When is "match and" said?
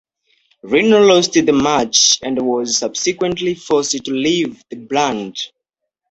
1.53-2.41